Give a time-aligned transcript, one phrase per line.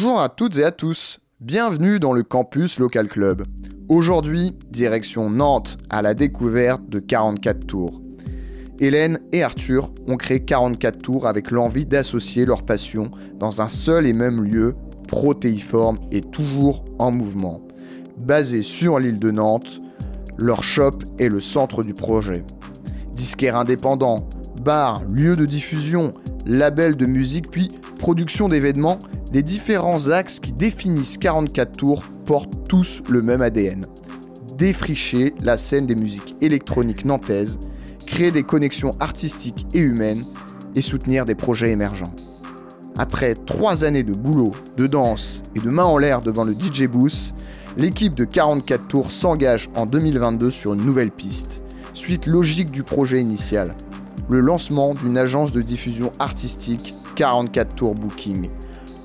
[0.00, 3.42] Bonjour à toutes et à tous, bienvenue dans le campus Local Club.
[3.88, 8.00] Aujourd'hui, direction Nantes à la découverte de 44 tours.
[8.78, 14.06] Hélène et Arthur ont créé 44 tours avec l'envie d'associer leur passion dans un seul
[14.06, 14.76] et même lieu,
[15.08, 17.60] protéiforme et toujours en mouvement.
[18.18, 19.80] Basé sur l'île de Nantes,
[20.36, 22.44] leur shop est le centre du projet.
[23.14, 24.28] Disquaire indépendant,
[24.62, 26.12] bar, lieu de diffusion,
[26.46, 28.98] label de musique puis production d'événements,
[29.32, 33.84] les différents axes qui définissent 44 tours portent tous le même ADN.
[34.56, 37.58] Défricher la scène des musiques électroniques nantaises,
[38.06, 40.24] créer des connexions artistiques et humaines
[40.74, 42.14] et soutenir des projets émergents.
[42.96, 46.86] Après trois années de boulot, de danse et de main en l'air devant le DJ
[46.86, 47.34] Booth,
[47.76, 51.62] l'équipe de 44 tours s'engage en 2022 sur une nouvelle piste,
[51.94, 53.74] suite logique du projet initial,
[54.28, 58.48] le lancement d'une agence de diffusion artistique 44 Tours Booking.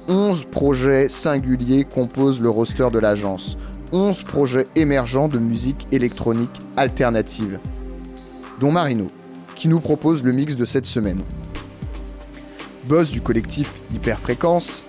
[0.09, 3.57] 11 projets singuliers composent le roster de l'agence.
[3.93, 7.59] 11 projets émergents de musique électronique alternative,
[8.59, 9.07] dont Marino,
[9.55, 11.21] qui nous propose le mix de cette semaine.
[12.87, 14.85] Boss du collectif Hyperfréquence,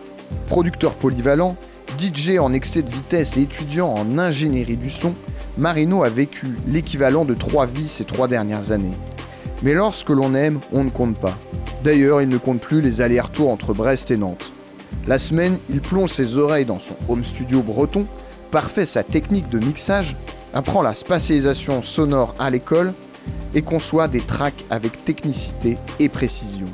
[0.47, 1.57] producteur polyvalent,
[1.97, 5.15] DJ en excès de vitesse et étudiant en ingénierie du son,
[5.59, 8.97] Marino a vécu l'équivalent de trois vies ces trois dernières années.
[9.63, 11.37] Mais lorsque l'on aime, on ne compte pas.
[11.83, 14.51] D'ailleurs, il ne compte plus les allers-retours entre Brest et Nantes.
[15.07, 18.05] La semaine, il plonge ses oreilles dans son home studio breton,
[18.51, 20.15] parfait sa technique de mixage,
[20.55, 22.95] apprend la spatialisation sonore à l'école
[23.55, 26.67] et conçoit des tracks avec technicité et précision.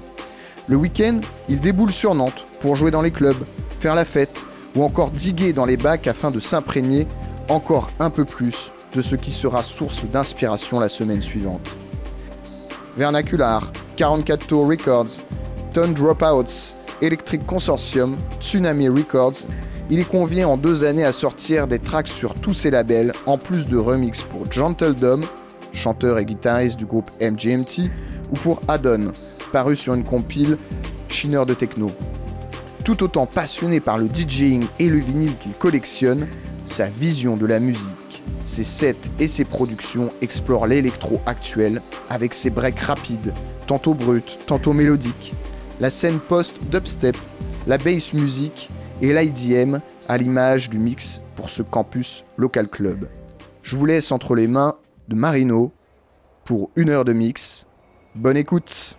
[0.68, 3.44] Le week-end, il déboule sur Nantes pour jouer dans les clubs,
[3.80, 4.38] faire la fête
[4.76, 7.08] ou encore diguer dans les bacs afin de s'imprégner
[7.48, 11.76] encore un peu plus de ce qui sera source d'inspiration la semaine suivante.
[13.00, 15.22] Vernacular, 44 Tour Records,
[15.72, 19.46] Tone Dropouts, Electric Consortium, Tsunami Records,
[19.88, 23.38] il est convient en deux années à sortir des tracks sur tous ces labels, en
[23.38, 25.24] plus de remix pour Gentle Dome,
[25.72, 27.90] chanteur et guitariste du groupe MGMT,
[28.32, 29.12] ou pour Adon,
[29.50, 30.58] paru sur une compile
[31.08, 31.90] Chineur de Techno.
[32.84, 36.28] Tout autant passionné par le DJing et le vinyle qu'il collectionne,
[36.66, 37.88] sa vision de la musique,
[38.50, 43.32] ses sets et ses productions explorent l'électro actuel avec ses breaks rapides,
[43.68, 45.32] tantôt bruts, tantôt mélodiques,
[45.78, 47.16] la scène post-dubstep,
[47.68, 48.68] la bass music
[49.02, 49.78] et l'IDM
[50.08, 53.08] à l'image du mix pour ce campus local club.
[53.62, 54.74] Je vous laisse entre les mains
[55.06, 55.70] de Marino
[56.44, 57.66] pour une heure de mix.
[58.16, 58.96] Bonne écoute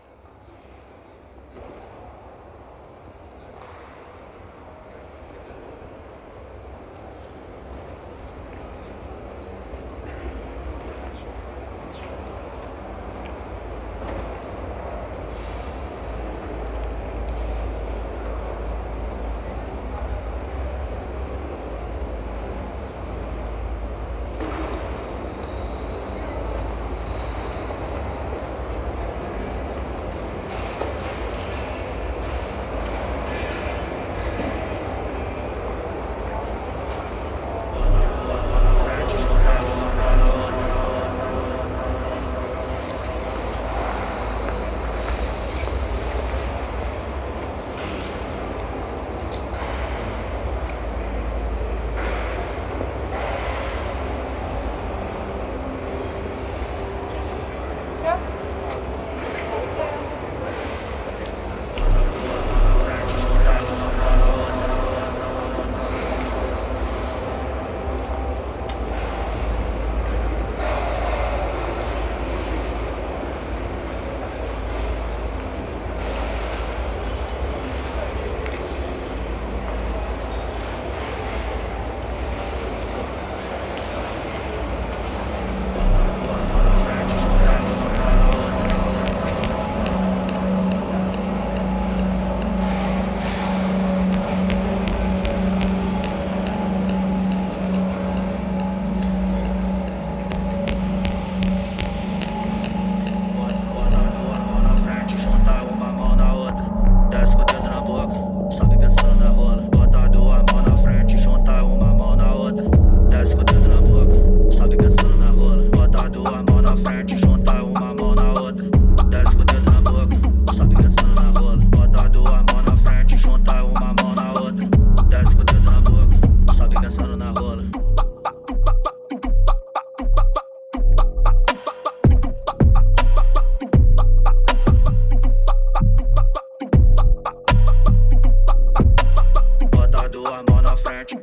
[140.61, 141.17] na frente.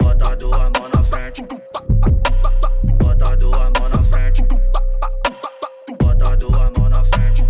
[0.00, 1.42] Bota duas mãos na frente.
[2.98, 4.42] Bota duas mãos na frente.
[5.98, 7.42] Bota duas mãos na frente.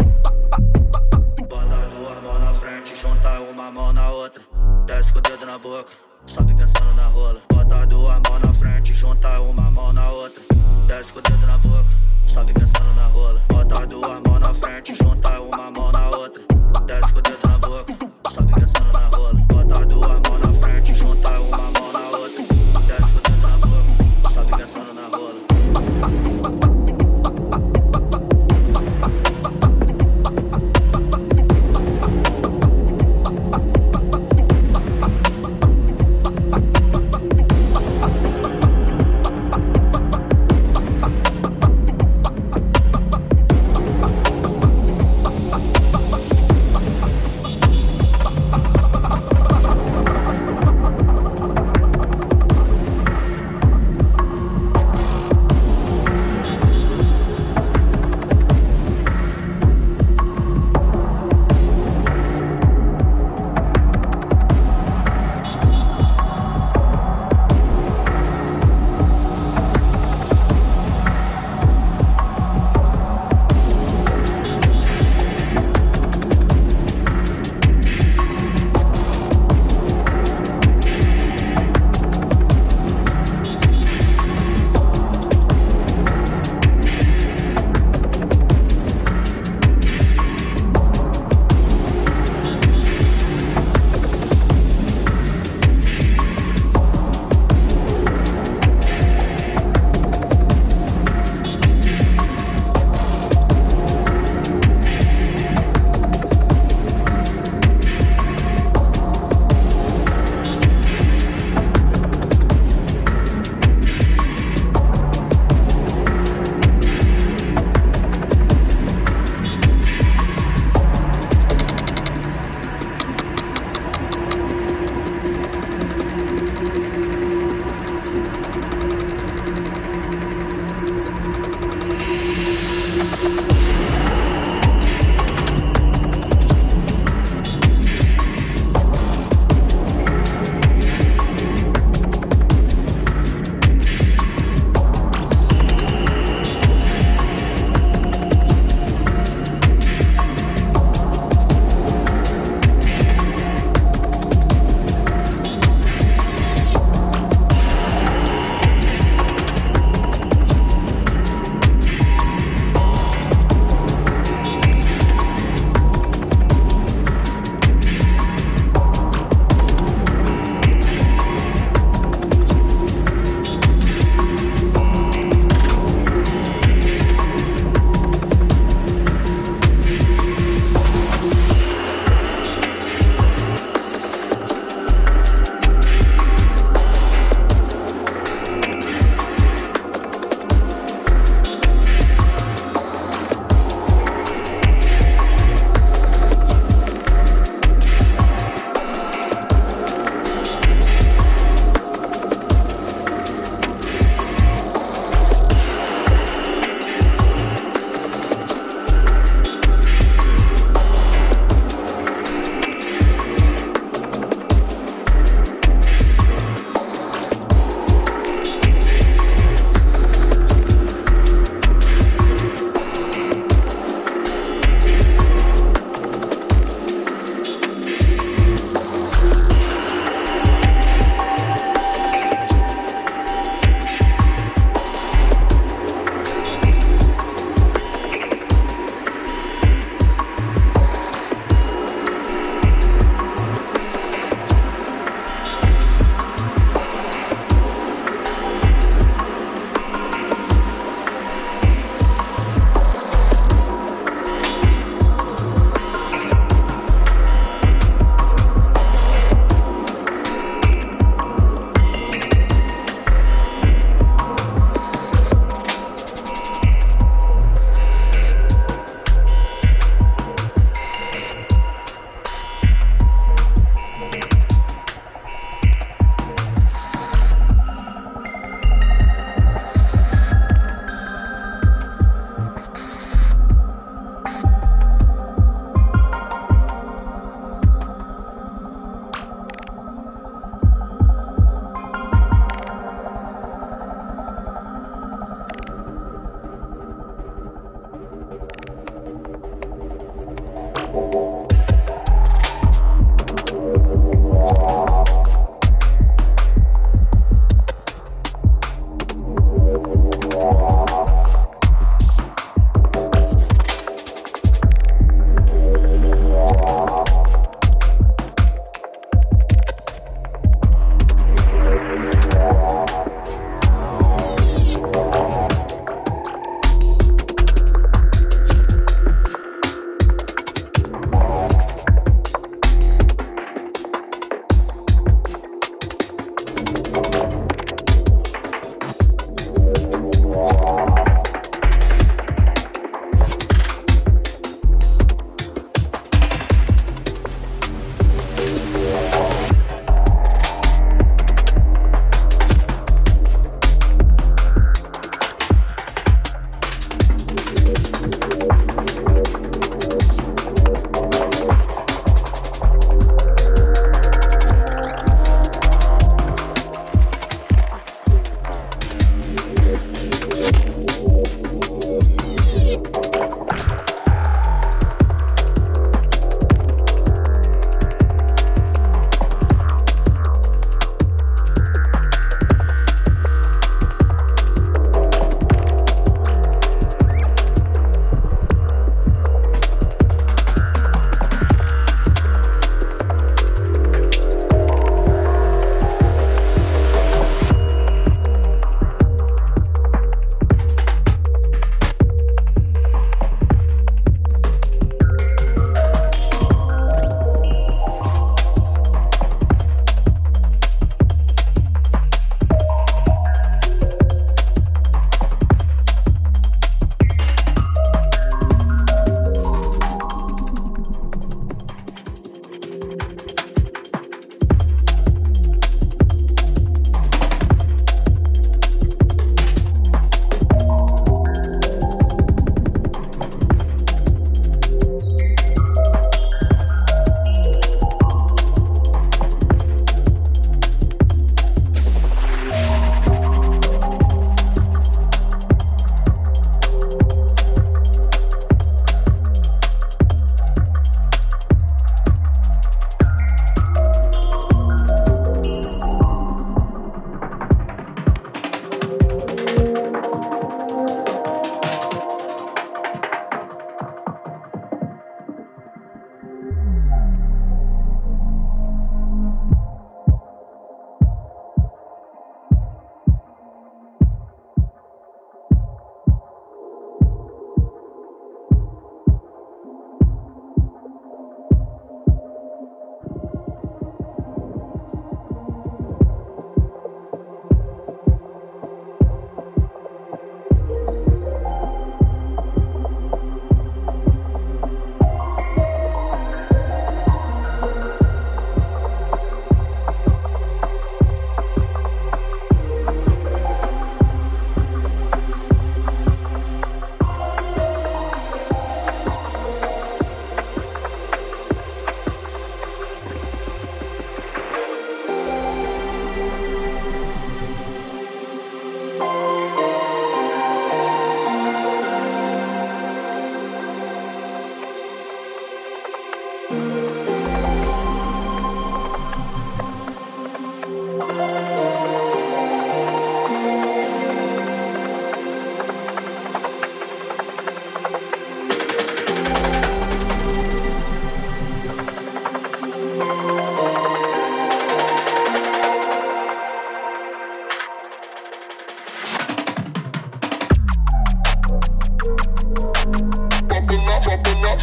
[1.49, 2.96] Bota duas mãos na frente.
[3.00, 4.43] Junta uma mão na outra.
[4.87, 5.90] Desce com o dedo na boca.
[6.26, 7.41] Sobe pensando na rola.
[7.50, 8.93] Bota duas mãos na frente.
[8.94, 10.43] Junta uma mão na outra.
[10.87, 11.88] Desce com o dedo na boca.
[12.26, 12.77] Sobe pensando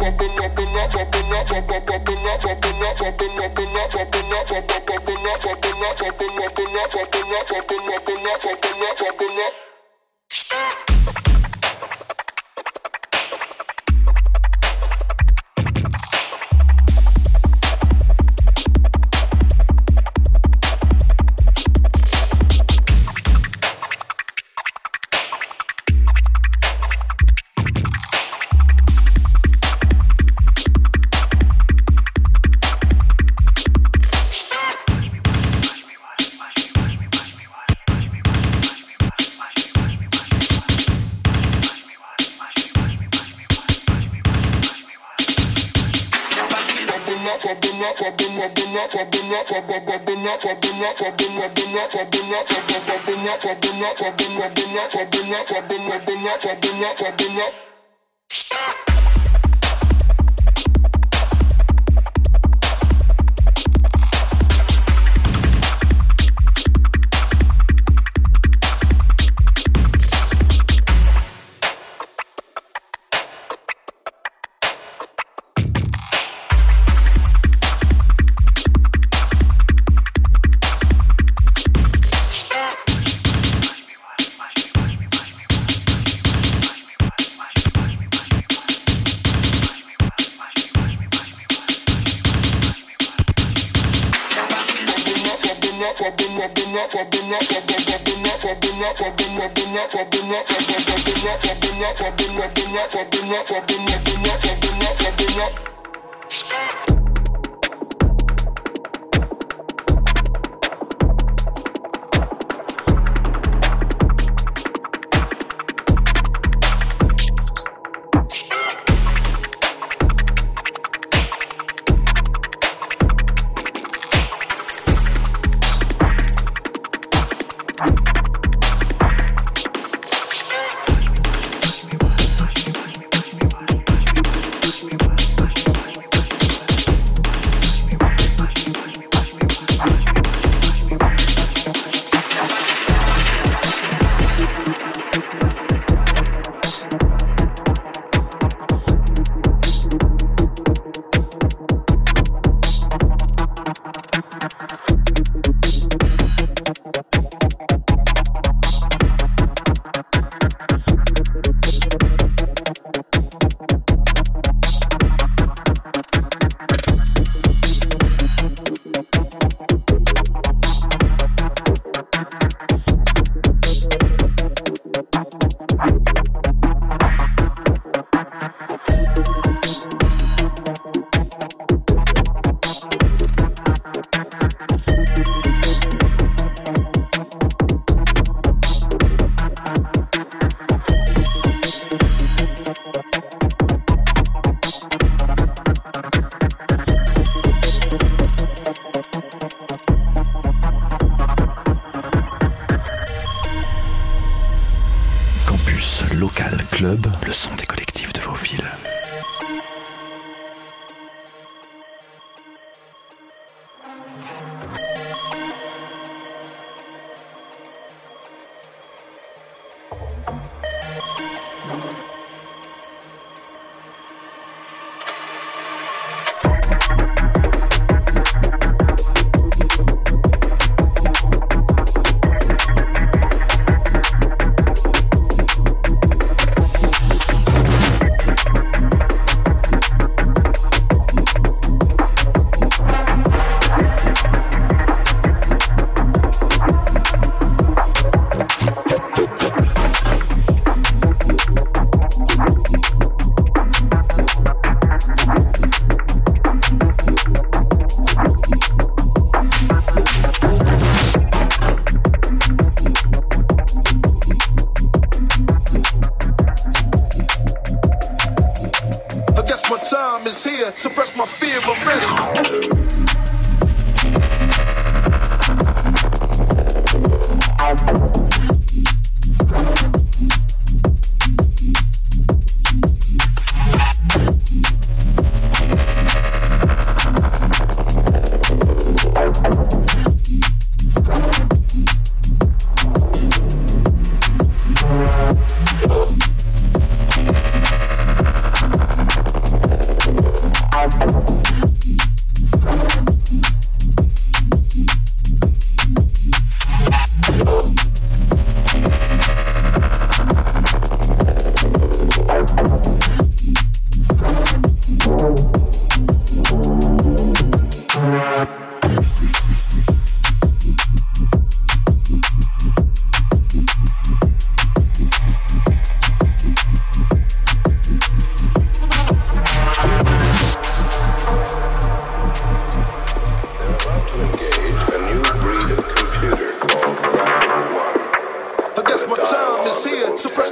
[0.06, 0.72] Get the net, get
[4.12, 4.85] the net, get the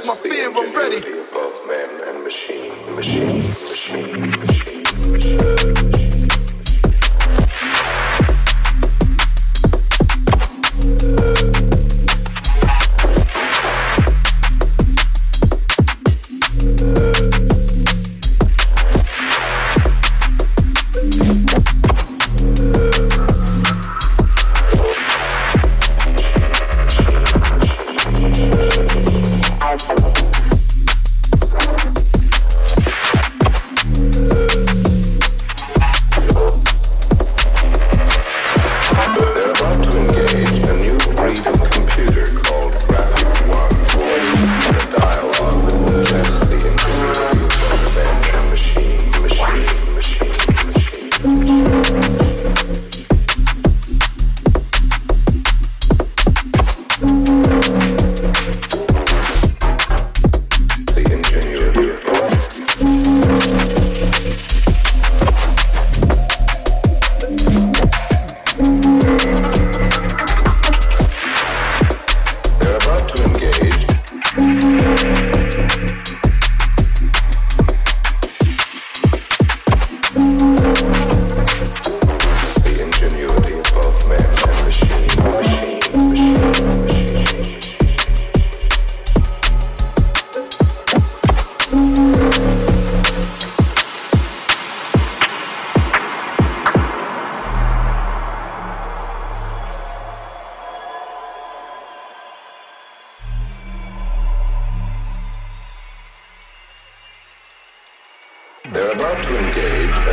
[0.05, 1.01] my fear, I'm ready.
[1.33, 4.44] Both man and machine, machine, machine.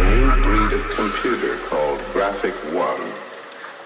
[0.03, 3.01] a new breed of computer called Graphic One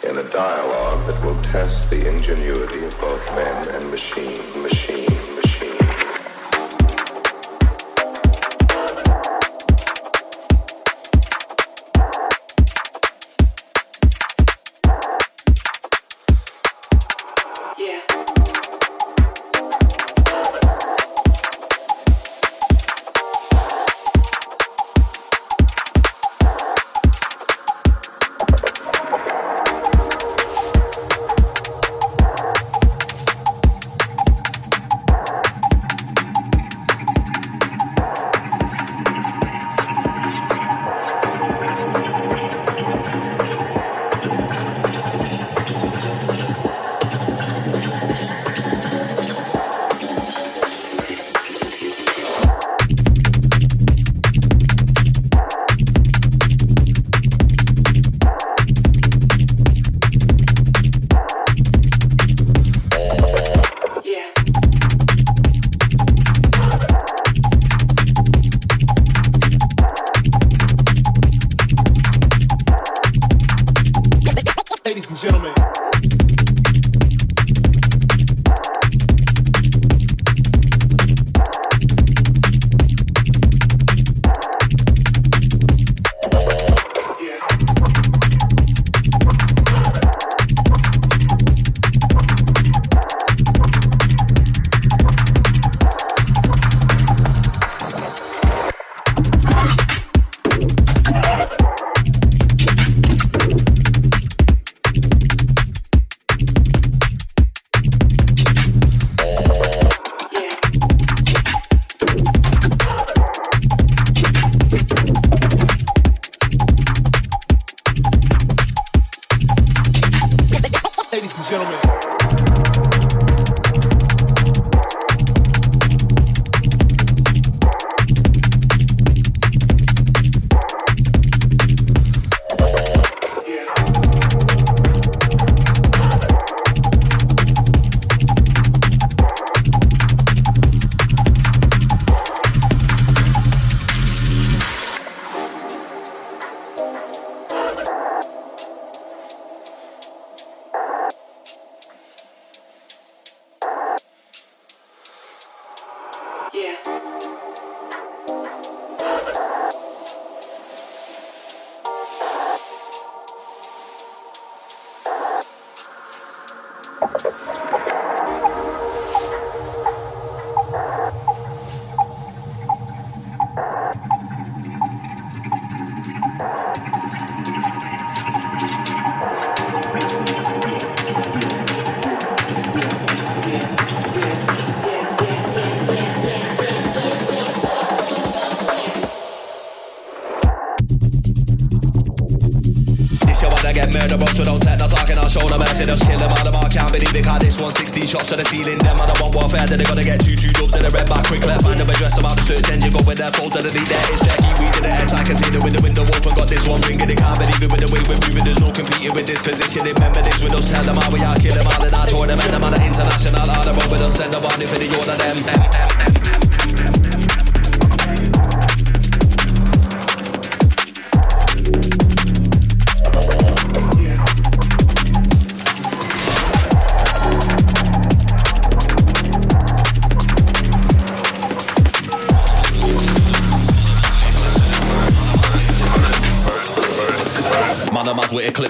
[0.08, 5.25] in a dialogue that will test the ingenuity of both men and machine, machine.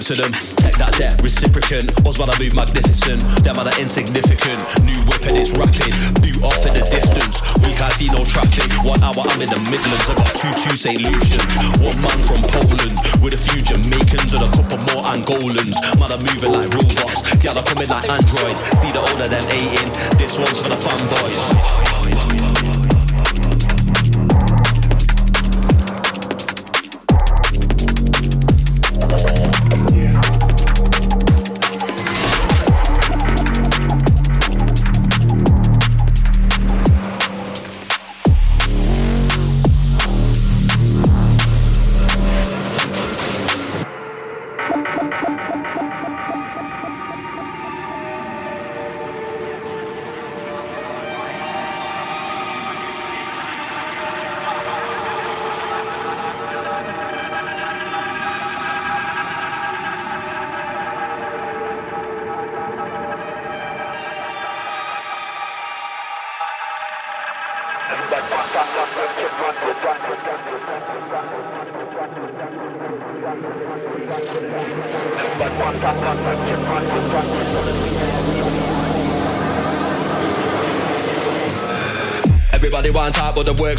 [0.07, 0.31] With them.
[0.63, 1.91] Take that debt, reciprocant.
[2.07, 3.19] Us when I move magnificent.
[3.43, 4.63] Them are insignificant.
[4.87, 5.91] New weapon is rapid.
[6.23, 7.43] Boot off in the distance.
[7.59, 8.71] We can't see no traffic.
[8.87, 10.07] One hour I'm in the Midlands.
[10.07, 11.03] I got two two St.
[11.03, 11.51] Lucians.
[11.83, 12.95] One man from Poland.
[13.19, 15.75] With a few Jamaicans and a couple more Angolans.
[15.99, 17.27] Man, I'm moving like robots.
[17.43, 18.63] Yeah, I'm coming like androids.
[18.79, 19.91] See the older them eating.
[20.15, 22.56] This one's for the fanboys.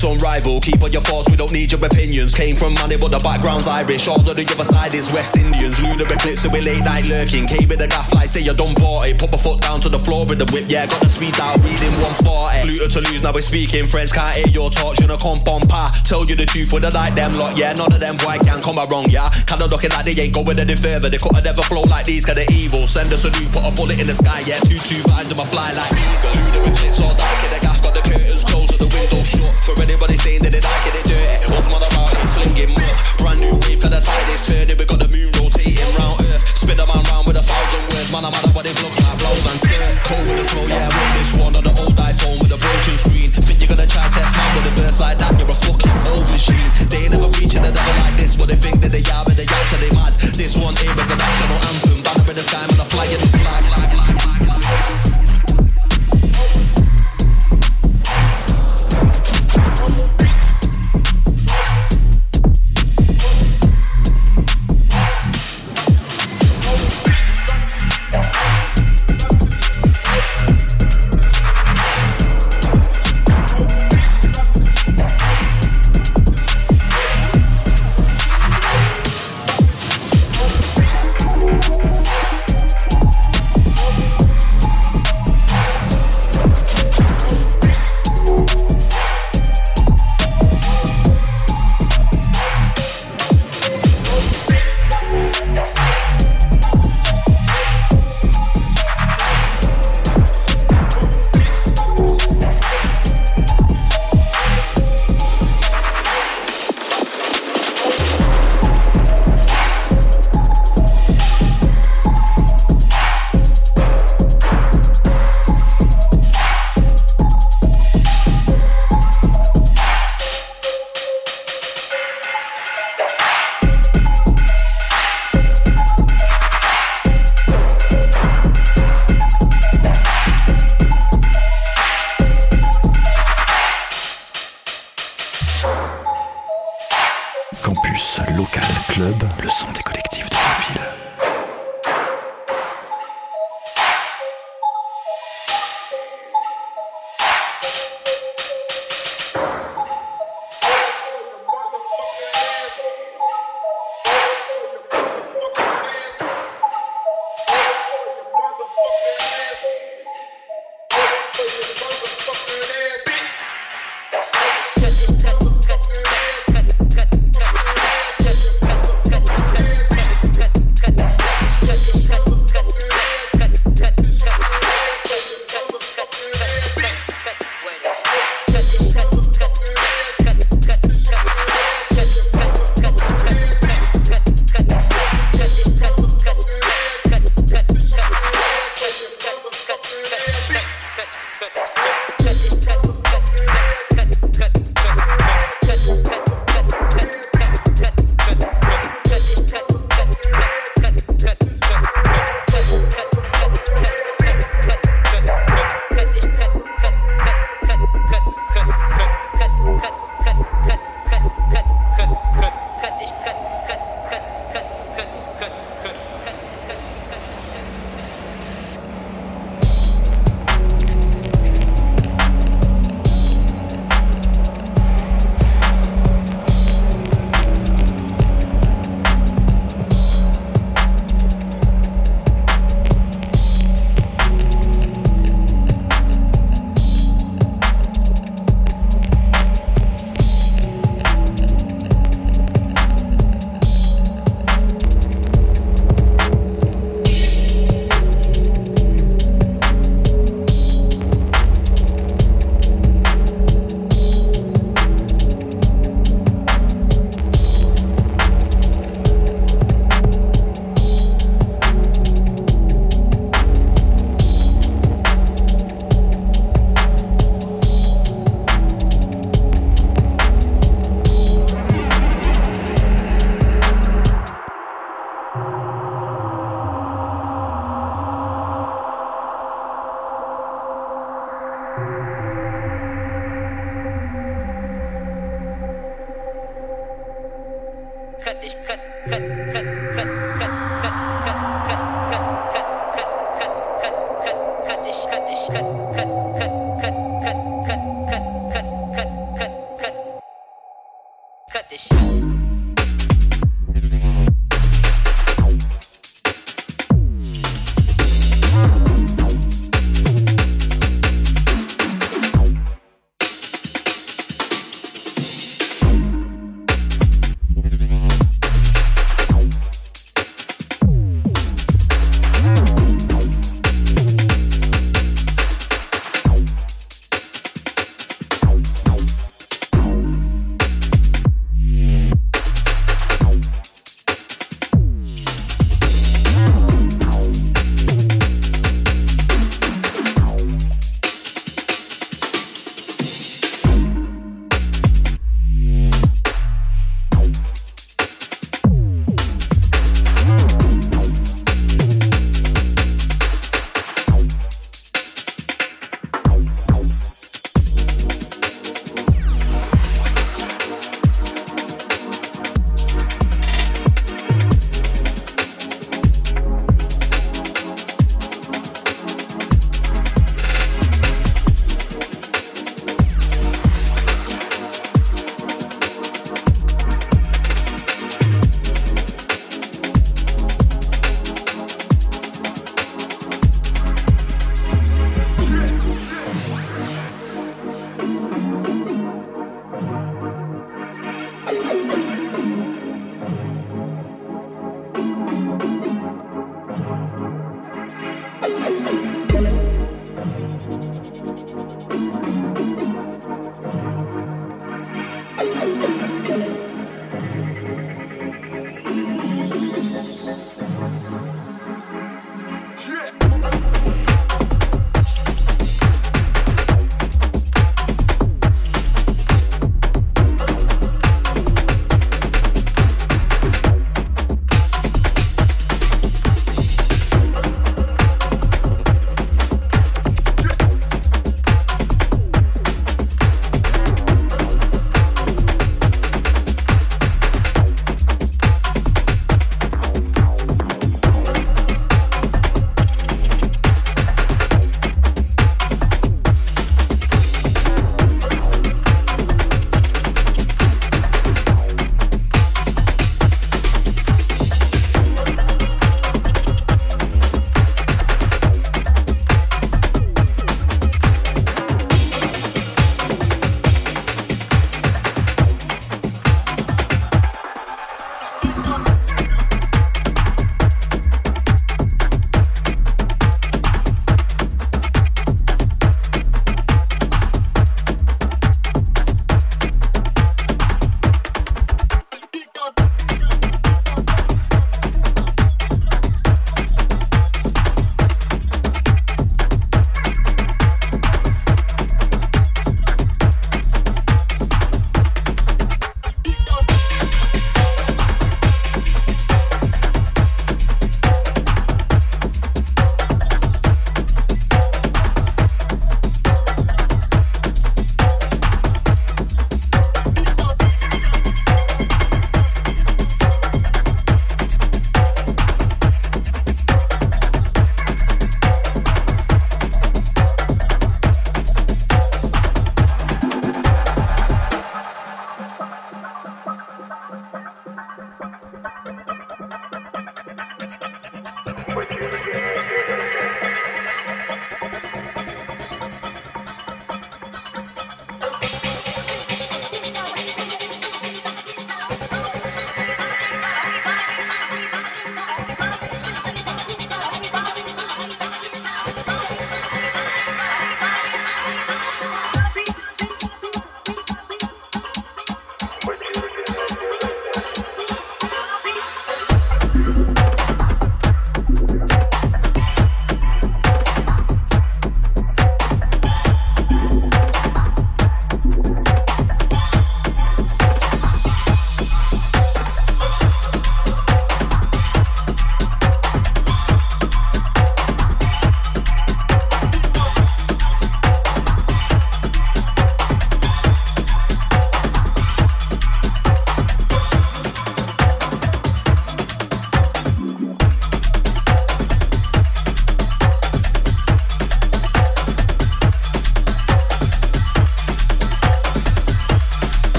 [0.00, 0.62] The unrivaled.
[0.62, 2.34] Keep on your thoughts, we don't need your opinions.
[2.34, 4.08] Came from money, but the background's Irish.
[4.08, 5.80] All of the other side is West Indians.
[5.82, 7.46] Lunar eclipse, so we late night lurking.
[7.46, 9.18] Came with a gaff like say you done bought it.
[9.18, 10.86] Put my foot down to the floor with the whip, yeah.
[10.86, 12.66] Got the speed out, reading 140.
[12.66, 13.86] Fluter to lose, now we're speaking.
[13.86, 15.92] Friends can't hear your talk, shouldn't come on pa.
[16.04, 17.72] Tell you the truth, the like them lot, yeah.
[17.72, 19.30] None of them boy can come wrong, yeah.
[19.46, 21.08] Kinda looking like they ain't going any further.
[21.08, 22.86] They couldn't ever flow like these, kinda evil.
[22.86, 24.58] Send us a new, put a bullet in the sky, yeah.
[24.60, 25.90] Two two vines in my fly like.
[26.36, 29.54] Lunar eclipse, all dark in the gaff, got the curtains closed and the window shut.
[29.64, 31.54] For anybody saying that they like it, they dirty.
[31.54, 32.96] Off mother about it, flinging muck.
[33.22, 34.76] Brand new wave, cause the tide is turning.
[34.76, 36.42] We got the moon rotating round Earth.
[36.58, 38.10] Spin a man round with a thousand words.
[38.10, 39.94] Man, I'm mad at what they look like, blouse and skirt.
[40.10, 42.96] Cold with the flow, yeah, with this one on the old iPhone with a broken
[42.98, 43.30] screen.
[43.30, 45.38] Think you're gonna try test man with a verse like that?
[45.38, 46.68] You're a fucking old machine.
[46.90, 49.38] They ain't never reaching a level like this, but they think that they are, but
[49.38, 50.18] they actually mad.
[50.34, 52.02] This one here is a national anthem.
[52.02, 55.05] Banner in the sky, man, a flag in the flag.